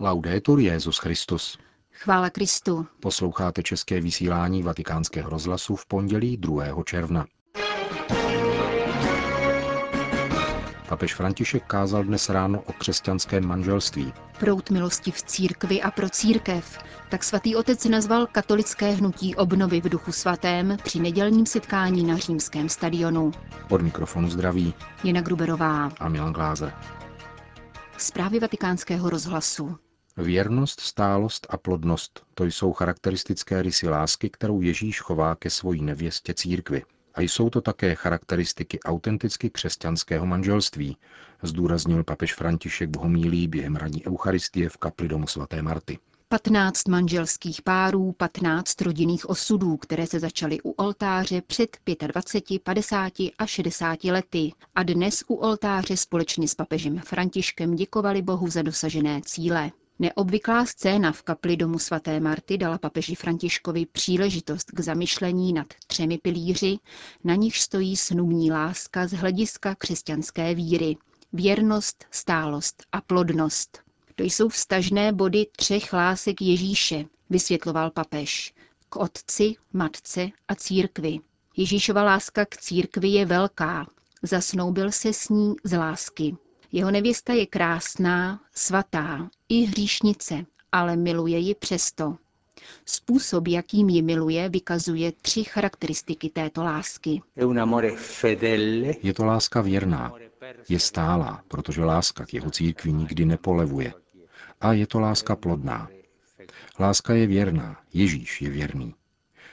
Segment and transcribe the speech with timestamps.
[0.00, 1.58] Laudetur Jezus Christus.
[1.92, 2.86] Chvála Kristu.
[3.00, 6.64] Posloucháte české vysílání Vatikánského rozhlasu v pondělí 2.
[6.84, 7.26] června.
[10.88, 14.12] Papež František kázal dnes ráno o křesťanském manželství.
[14.40, 16.78] Prout milosti v církvi a pro církev.
[17.10, 22.68] Tak svatý otec nazval katolické hnutí obnovy v duchu svatém při nedělním setkání na římském
[22.68, 23.32] stadionu.
[23.70, 24.74] Od mikrofonu zdraví
[25.04, 25.90] Jana Gruberová.
[26.00, 26.72] a Milan Glázer.
[27.98, 29.78] Zprávy vatikánského rozhlasu.
[30.16, 36.34] Věrnost, stálost a plodnost, to jsou charakteristické rysy lásky, kterou Ježíš chová ke svojí nevěstě
[36.34, 36.82] církvi.
[37.14, 40.96] A jsou to také charakteristiky autenticky křesťanského manželství,
[41.42, 45.98] zdůraznil papež František v homílí během radní Eucharistie v kapli domu svaté Marty.
[46.28, 53.46] 15 manželských párů, 15 rodinných osudů, které se začaly u oltáře před 25, 50 a
[53.46, 59.70] 60 lety a dnes u oltáře společně s papežem Františkem děkovali Bohu za dosažené cíle.
[59.98, 66.18] Neobvyklá scéna v kapli domu svaté Marty dala papeži Františkovi příležitost k zamyšlení nad třemi
[66.18, 66.78] pilíři,
[67.24, 70.96] na nich stojí snubní láska z hlediska křesťanské víry.
[71.32, 73.78] Věrnost, stálost a plodnost.
[74.14, 78.54] To jsou vstažné body třech lásek Ježíše, vysvětloval papež.
[78.88, 81.18] K otci, matce a církvi.
[81.56, 83.86] Ježíšova láska k církvi je velká.
[84.22, 86.36] Zasnoubil se s ní z lásky.
[86.72, 92.16] Jeho nevěsta je krásná, svatá, i hříšnice, ale miluje ji přesto.
[92.86, 97.22] Způsob, jakým ji miluje, vykazuje tři charakteristiky této lásky.
[99.02, 100.12] Je to láska věrná,
[100.68, 103.94] je stálá, protože láska k jeho církvi nikdy nepolevuje.
[104.60, 105.88] A je to láska plodná.
[106.80, 108.94] Láska je věrná, Ježíš je věrný.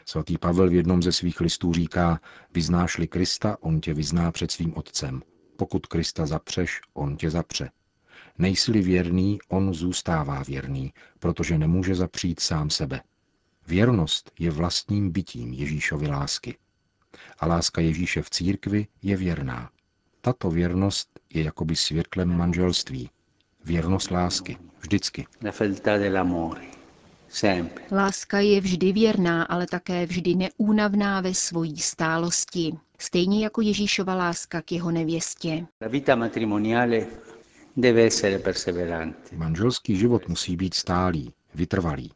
[0.05, 2.19] Svatý Pavel v jednom ze svých listů říká,
[2.53, 5.21] vyznáš-li Krista, on tě vyzná před svým otcem.
[5.57, 7.69] Pokud Krista zapřeš, on tě zapře.
[8.37, 13.01] Nejsi-li věrný, on zůstává věrný, protože nemůže zapřít sám sebe.
[13.67, 16.57] Věrnost je vlastním bytím Ježíšovy lásky.
[17.39, 19.69] A láska Ježíše v církvi je věrná.
[20.21, 23.09] Tato věrnost je jakoby světlem manželství.
[23.65, 24.57] Věrnost lásky.
[24.79, 25.27] Vždycky.
[27.91, 32.73] Láska je vždy věrná, ale také vždy neúnavná ve svojí stálosti.
[33.03, 35.65] Stejně jako Ježíšova láska k jeho nevěstě.
[39.35, 42.11] Manželský život musí být stálý, vytrvalý.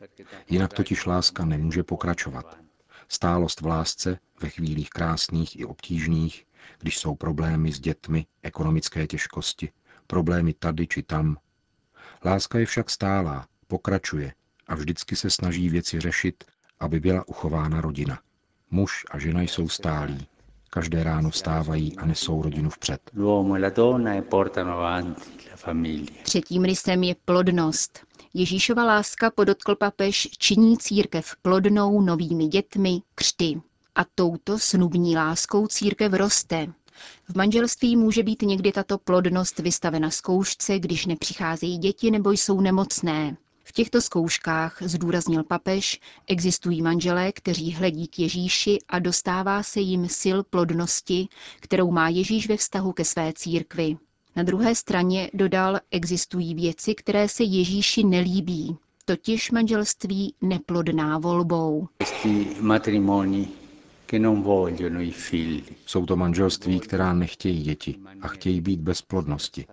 [0.49, 2.57] Jinak totiž láska nemůže pokračovat.
[3.07, 6.45] Stálost v lásce ve chvílích krásných i obtížných,
[6.79, 9.69] když jsou problémy s dětmi, ekonomické těžkosti,
[10.07, 11.37] problémy tady či tam.
[12.25, 14.33] Láska je však stálá, pokračuje
[14.67, 16.43] a vždycky se snaží věci řešit,
[16.79, 18.19] aby byla uchována rodina.
[18.71, 20.27] Muž a žena jsou stálí.
[20.69, 23.11] Každé ráno vstávají a nesou rodinu vpřed.
[26.23, 27.99] Třetím rysem je plodnost.
[28.33, 33.61] Ježíšova láska, podotkl papež, činí církev plodnou novými dětmi, křty.
[33.95, 36.67] A touto snubní láskou církev roste.
[37.29, 43.37] V manželství může být někdy tato plodnost vystavena zkoušce, když nepřicházejí děti nebo jsou nemocné.
[43.67, 50.09] V těchto zkouškách, zdůraznil papež, existují manželé, kteří hledí k Ježíši a dostává se jim
[50.21, 51.27] sil plodnosti,
[51.59, 53.97] kterou má Ježíš ve vztahu ke své církvi.
[54.35, 61.87] Na druhé straně dodal, existují věci, které se Ježíši nelíbí, totiž manželství neplodná volbou.
[65.85, 69.65] Jsou to manželství, která nechtějí děti a chtějí být bez plodnosti.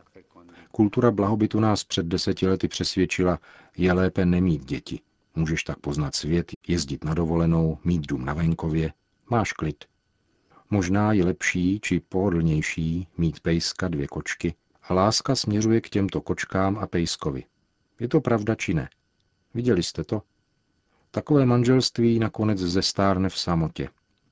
[0.76, 3.38] Kultura blahobytu nás před deseti lety přesvědčila,
[3.76, 5.00] je lépe nemít děti.
[5.34, 8.92] Můžeš tak poznat svět, jezdit na dovolenou, mít dům na venkově,
[9.30, 9.84] máš klid.
[10.70, 16.78] Možná je lepší či pohodlnější mít pejska, dvě kočky a láska směřuje k těmto kočkám
[16.78, 17.44] a pejskovi.
[18.00, 18.88] Je to pravda či ne?
[19.54, 20.22] Viděli jste to?
[21.10, 23.88] Takové manželství nakonec zestárne v samotě,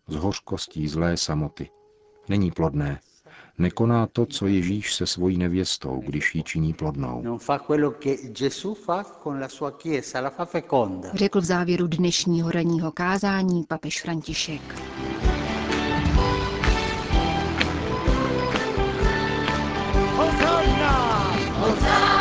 [0.07, 1.71] z hořkostí zlé samoty.
[2.29, 3.01] Není plodné,
[3.59, 7.39] nekoná to, co Ježíš se svojí nevěstou, když ji činí plodnou.
[11.15, 14.63] Řekl v závěru dnešního ranního kázání papež František.
[20.17, 21.33] Hosanna!
[21.59, 22.12] Hosanna!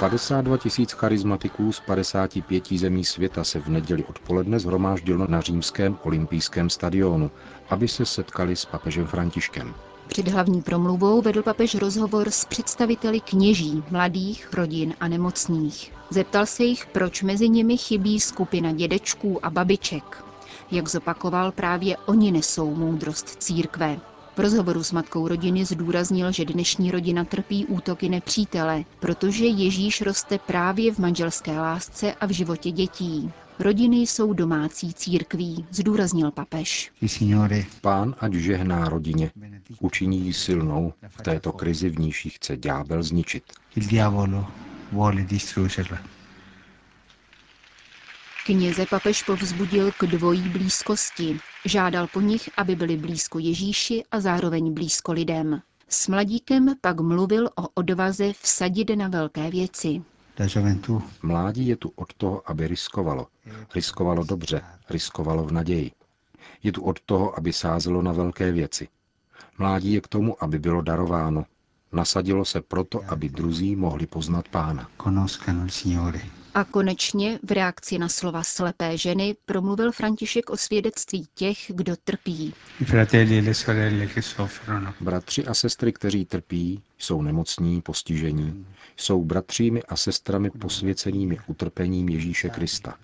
[0.00, 6.70] 52 tisíc charizmatiků z 55 zemí světa se v neděli odpoledne zhromáždilo na římském olympijském
[6.70, 7.30] stadionu,
[7.70, 9.74] aby se setkali s papežem Františkem.
[10.08, 15.92] Před hlavní promluvou vedl papež rozhovor s představiteli kněží, mladých, rodin a nemocných.
[16.10, 20.24] Zeptal se jich, proč mezi nimi chybí skupina dědečků a babiček.
[20.70, 24.00] Jak zopakoval, právě oni nesou moudrost církve.
[24.36, 30.38] V rozhovoru s matkou rodiny zdůraznil, že dnešní rodina trpí útoky nepřítele, protože Ježíš roste
[30.38, 33.30] právě v manželské lásce a v životě dětí.
[33.58, 36.92] Rodiny jsou domácí církví, zdůraznil papež.
[37.80, 39.30] Pán ať žehná rodině,
[39.80, 43.44] učiní ji silnou v této krizi, v níž chce ďábel zničit.
[48.46, 51.38] Kněze papež povzbudil k dvojí blízkosti.
[51.64, 55.62] Žádal po nich, aby byli blízko Ježíši a zároveň blízko lidem.
[55.88, 60.02] S mladíkem pak mluvil o odvaze vsadit na velké věci.
[61.22, 63.26] Mládí je tu od toho, aby riskovalo.
[63.74, 65.90] Riskovalo dobře, riskovalo v naději.
[66.62, 68.88] Je tu od toho, aby sázelo na velké věci.
[69.58, 71.44] Mládí je k tomu, aby bylo darováno.
[71.92, 74.90] Nasadilo se proto, aby druzí mohli poznat pána.
[76.56, 82.54] A konečně v reakci na slova slepé ženy promluvil František o svědectví těch, kdo trpí.
[85.00, 88.66] Bratři a sestry, kteří trpí, jsou nemocní, postižení,
[88.96, 92.94] jsou bratřími a sestrami posvěcenými utrpením Ježíše Krista.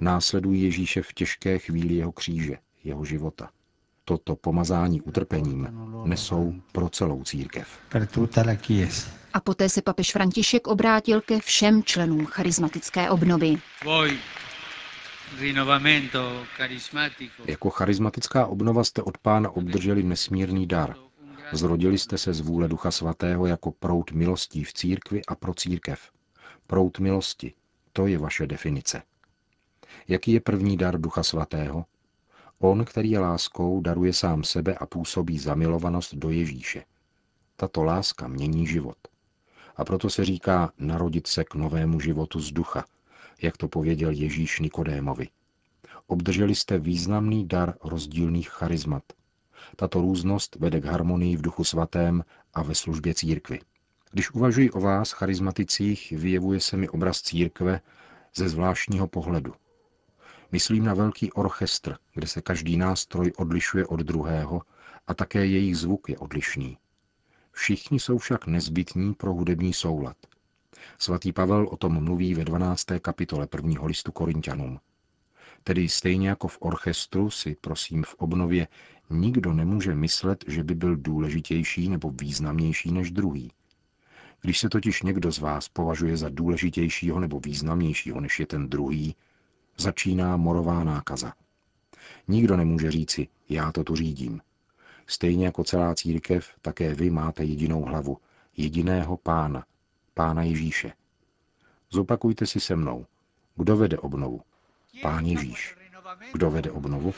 [0.00, 3.50] Následují Ježíše v těžké chvíli jeho kříže, jeho života.
[4.04, 5.68] Toto pomazání utrpením
[6.04, 7.68] nesou pro celou církev.
[9.32, 13.56] A poté se papež František obrátil ke všem členům charismatické obnovy.
[17.46, 20.96] Jako charismatická obnova jste od pána obdrželi nesmírný dar.
[21.52, 26.10] Zrodili jste se z vůle Ducha Svatého jako prout milostí v církvi a pro církev.
[26.66, 27.54] Prout milosti,
[27.92, 29.02] to je vaše definice.
[30.08, 31.84] Jaký je první dar Ducha Svatého?
[32.58, 36.84] On, který je láskou, daruje sám sebe a působí zamilovanost do Ježíše.
[37.56, 38.96] Tato láska mění život.
[39.80, 42.84] A proto se říká narodit se k novému životu z ducha,
[43.42, 45.28] jak to pověděl Ježíš Nikodémovi.
[46.06, 49.02] Obdrželi jste významný dar rozdílných charizmat.
[49.76, 52.24] Tato různost vede k harmonii v duchu svatém
[52.54, 53.60] a ve službě církvy.
[54.12, 57.80] Když uvažuji o vás, charizmaticích, vyjevuje se mi obraz církve
[58.34, 59.54] ze zvláštního pohledu.
[60.52, 64.62] Myslím na velký orchestr, kde se každý nástroj odlišuje od druhého
[65.06, 66.78] a také jejich zvuk je odlišný.
[67.60, 70.16] Všichni jsou však nezbytní pro hudební soulad.
[70.98, 72.86] Svatý Pavel o tom mluví ve 12.
[73.02, 74.80] kapitole prvního listu Korintianům.
[75.64, 78.68] Tedy stejně jako v orchestru si, prosím, v obnově
[79.10, 83.50] nikdo nemůže myslet, že by byl důležitější nebo významnější než druhý.
[84.42, 89.16] Když se totiž někdo z vás považuje za důležitějšího nebo významnějšího než je ten druhý,
[89.78, 91.32] začíná morová nákaza.
[92.28, 94.40] Nikdo nemůže říci, já to tu řídím.
[95.10, 98.18] Stejně jako celá církev, také vy máte jedinou hlavu,
[98.56, 99.64] jediného pána,
[100.14, 100.92] pána Ježíše.
[101.90, 103.06] Zopakujte si se mnou,
[103.56, 104.40] kdo vede obnovu?
[105.02, 105.76] Pán Ježíš.
[106.32, 107.14] Kdo vede obnovu?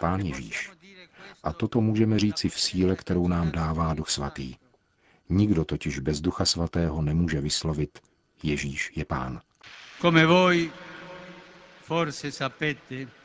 [0.00, 0.70] Pán Ježíš.
[1.42, 4.54] A toto můžeme říci v síle, kterou nám dává Duch Svatý.
[5.28, 7.98] Nikdo totiž bez Ducha Svatého nemůže vyslovit
[8.42, 9.40] Ježíš je Pán.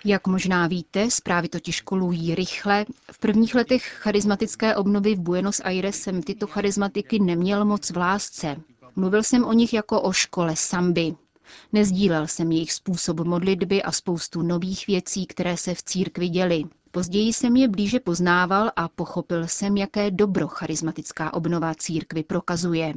[0.06, 2.86] Jak možná víte, zprávy totiž kolují rychle.
[3.12, 8.56] V prvních letech charismatické obnovy v Buenos Aires jsem tyto charismatiky neměl moc v lásce.
[8.96, 11.16] Mluvil jsem o nich jako o škole samby.
[11.74, 16.64] Nezdílel jsem jejich způsob modlitby a spoustu nových věcí, které se v církvi děly.
[16.92, 22.94] Později jsem je blíže poznával a pochopil jsem, jaké dobro charismatická obnova církvy prokazuje.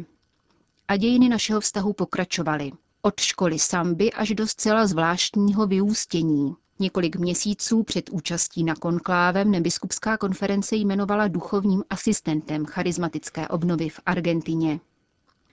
[0.88, 2.72] A dějiny našeho vztahu pokračovaly.
[3.06, 6.54] Od školy samby až do zcela zvláštního vyústění.
[6.78, 14.80] Několik měsíců před účastí na konklávem nebiskupská konference jmenovala duchovním asistentem charismatické obnovy v Argentině.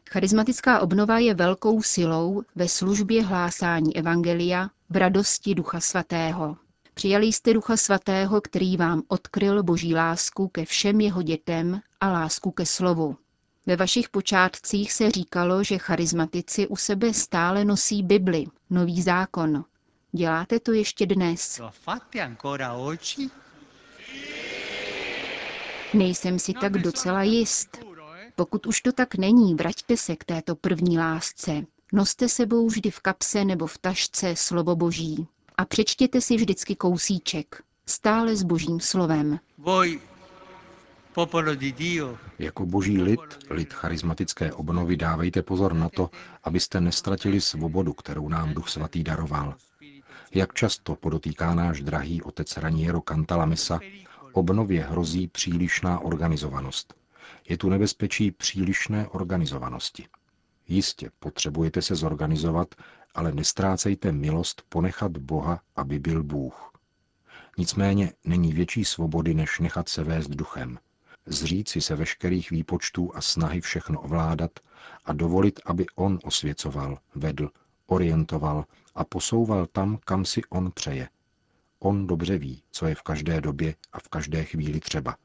[0.10, 6.58] Charismatická obnova je velkou silou ve službě hlásání evangelia v radosti Ducha Svatého.
[6.94, 12.52] Přijali jste Ducha Svatého, který vám odkryl boží lásku ke všem jeho dětem a lásku
[12.52, 13.18] ke slovu.
[13.66, 19.66] Ve vašich počátcích se říkalo, že charismatici u sebe stále nosí Bibli, nový zákon.
[20.12, 21.62] Děláte to ještě dnes?
[25.94, 27.78] Nejsem si tak docela jist.
[28.36, 31.66] Pokud už to tak není, vraťte se k této první lásce.
[31.94, 35.28] Noste sebou vždy v kapse nebo v tašce slovo boží.
[35.58, 37.64] A přečtěte si vždycky kousíček.
[37.86, 39.40] Stále s božím slovem.
[42.40, 46.10] Jako boží lid, lid charismatické obnovy, dávejte pozor na to,
[46.44, 49.56] abyste nestratili svobodu, kterou nám Duch Svatý daroval.
[50.34, 53.80] Jak často podotýká náš drahý otec Raniero Cantalamessa,
[54.34, 56.94] obnově hrozí přílišná organizovanost.
[57.50, 60.08] Je tu nebezpečí přílišné organizovanosti.
[60.68, 62.76] Jistě, potřebujete se zorganizovat,
[63.16, 66.72] ale nestrácejte milost ponechat Boha, aby byl Bůh.
[67.58, 70.80] Nicméně není větší svobody, než nechat se vést duchem.
[71.26, 74.52] Zříci se veškerých výpočtů a snahy všechno ovládat
[75.06, 77.50] a dovolit, aby on osvěcoval, vedl,
[77.88, 81.10] orientoval a posouval tam, kam si on přeje.
[81.80, 85.16] On dobře ví, co je v každé době a v každé chvíli třeba.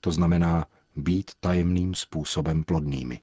[0.00, 0.66] To znamená
[0.96, 3.20] být tajemným způsobem plodnými.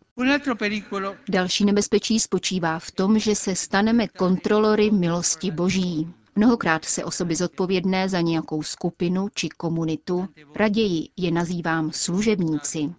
[1.30, 6.14] Další nebezpečí spočívá v tom, že se staneme kontrolory milosti Boží.
[6.36, 12.94] Mnohokrát se osoby zodpovědné za nějakou skupinu či komunitu, raději je nazývám služebníci,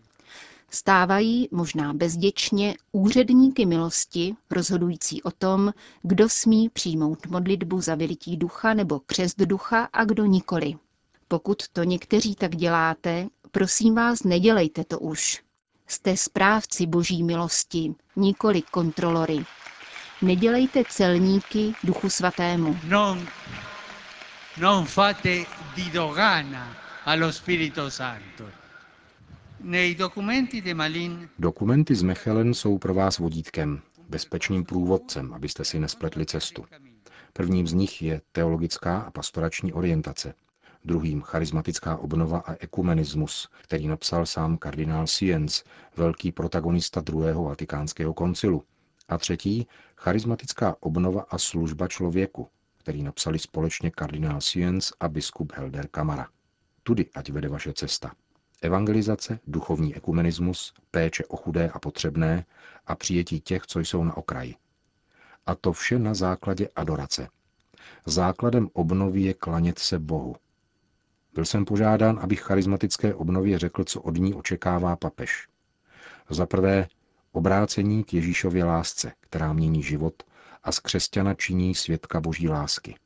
[0.71, 8.75] stávají, možná bezděčně, úředníky milosti, rozhodující o tom, kdo smí přijmout modlitbu za vylití ducha
[8.75, 10.75] nebo křest ducha a kdo nikoli.
[11.29, 15.43] Pokud to někteří tak děláte, prosím vás, nedělejte to už.
[15.87, 19.45] Jste správci boží milosti, nikoli kontrolory.
[20.23, 22.77] Nedělejte celníky duchu svatému.
[22.89, 23.27] Non,
[24.61, 25.45] non fate
[25.77, 28.45] di dogana allo Spirito Santo.
[31.39, 36.65] Dokumenty z Mechelen jsou pro vás vodítkem, bezpečným průvodcem, abyste si nespletli cestu.
[37.33, 40.35] Prvním z nich je teologická a pastorační orientace,
[40.85, 45.65] druhým charismatická obnova a ekumenismus, který napsal sám kardinál Sienz,
[45.97, 48.65] velký protagonista druhého vatikánského koncilu,
[49.09, 52.49] a třetí charismatická obnova a služba člověku,
[52.79, 56.29] který napsali společně kardinál Sienz a biskup Helder Kamara.
[56.83, 58.13] Tudy ať vede vaše cesta.
[58.63, 62.47] Evangelizace, duchovní ekumenismus, péče o chudé a potřebné
[62.87, 64.55] a přijetí těch, co jsou na okraji.
[65.47, 67.29] A to vše na základě adorace.
[68.07, 70.37] Základem obnovy je klanět se Bohu.
[71.35, 75.49] Byl jsem požádán, abych charismatické obnově řekl, co od ní očekává papež.
[76.31, 76.89] Za prvé,
[77.37, 80.23] obrácení k Ježíšově lásce, která mění život
[80.63, 82.97] a z křesťana činí svědka boží lásky.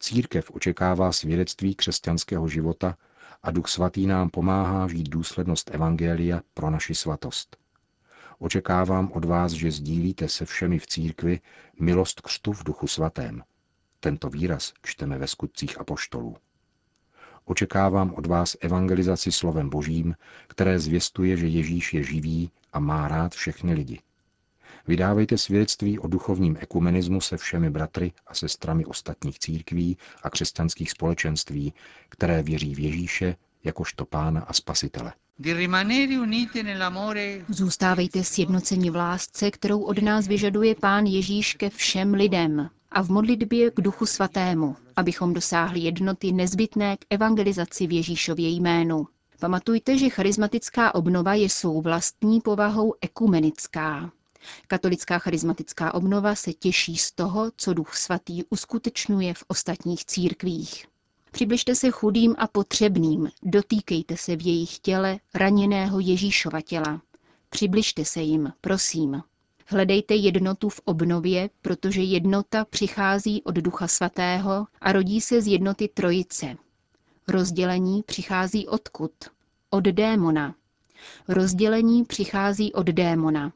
[0.00, 2.96] Církev očekává svědectví křesťanského života
[3.42, 7.56] a Duch Svatý nám pomáhá žít důslednost Evangelia pro naši svatost.
[8.38, 11.40] Očekávám od vás, že sdílíte se všemi v církvi
[11.80, 13.42] milost křtu v Duchu Svatém.
[14.00, 16.36] Tento výraz čteme ve skutcích apoštolů.
[17.44, 20.14] Očekávám od vás evangelizaci slovem božím,
[20.46, 24.00] které zvěstuje, že Ježíš je živý a má rád všechny lidi.
[24.86, 31.72] Vydávejte svědectví o duchovním ekumenismu se všemi bratry a sestrami ostatních církví a křesťanských společenství,
[32.08, 35.12] které věří v Ježíše jakožto pána a spasitele.
[37.48, 43.08] Zůstávejte sjednoceni v lásce, kterou od nás vyžaduje Pán Ježíš ke všem lidem a v
[43.08, 49.06] modlitbě k Duchu Svatému, abychom dosáhli jednoty nezbytné k evangelizaci v Ježíšově jménu.
[49.40, 54.12] Pamatujte, že charismatická obnova je svou vlastní povahou ekumenická.
[54.66, 60.86] Katolická charismatická obnova se těší z toho, co Duch Svatý uskutečňuje v ostatních církvích.
[61.30, 67.02] Přibližte se chudým a potřebným, dotýkejte se v jejich těle raněného Ježíšova těla.
[67.50, 69.22] Přibližte se jim, prosím.
[69.66, 75.88] Hledejte jednotu v obnově, protože jednota přichází od Ducha Svatého a rodí se z jednoty
[75.88, 76.56] Trojice.
[77.30, 79.12] Rozdělení přichází odkud?
[79.70, 80.54] Od démona.
[81.28, 83.52] Rozdělení přichází od démona.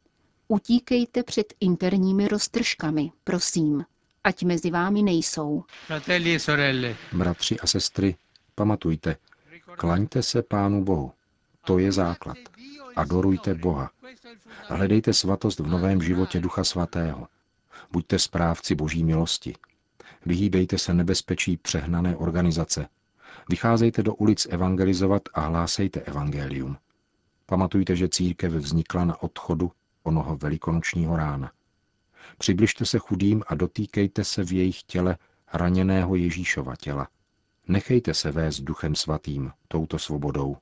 [0.48, 3.84] Utíkejte před interními roztržkami, prosím,
[4.24, 5.64] ať mezi vámi nejsou.
[5.90, 8.16] E Bratři a sestry,
[8.54, 9.16] pamatujte,
[9.76, 11.12] klaňte se Pánu Bohu.
[11.66, 12.36] To je základ.
[12.96, 13.90] Adorujte Boha.
[14.68, 17.28] Hledejte svatost v novém životě Ducha Svatého.
[17.92, 19.54] Buďte správci Boží milosti.
[20.26, 22.88] Vyhýbejte se nebezpečí přehnané organizace.
[23.48, 26.76] Vycházejte do ulic evangelizovat a hlásejte evangelium.
[27.46, 29.72] Pamatujte, že církev vznikla na odchodu
[30.02, 31.52] onoho velikonočního rána.
[32.38, 35.18] Přibližte se chudým a dotýkejte se v jejich těle
[35.52, 37.08] raněného Ježíšova těla.
[37.68, 40.56] Nechejte se vést duchem svatým, touto svobodou.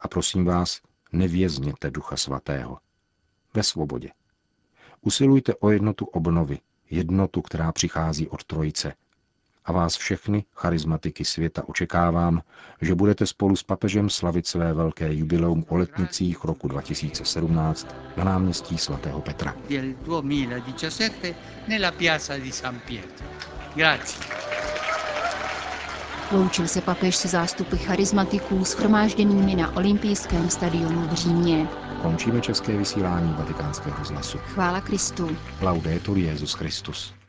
[0.00, 0.80] A prosím vás,
[1.12, 2.78] nevězněte ducha svatého.
[3.54, 4.10] Ve svobodě.
[5.00, 6.58] Usilujte o jednotu obnovy,
[6.90, 8.94] jednotu, která přichází od Trojice,
[9.64, 12.42] a vás všechny, charizmatiky světa, očekávám,
[12.80, 17.86] že budete spolu s papežem slavit své velké jubileum o letnicích roku 2017
[18.16, 19.54] na náměstí svatého Petra.
[26.32, 31.68] Loučil se papež se zástupy charizmatiků schromážděnými na olympijském stadionu v Římě.
[32.02, 34.38] Končíme české vysílání vatikánského rozhlasu.
[34.38, 35.36] Chvála Kristu.
[35.60, 37.19] Laudetur Jezus Christus.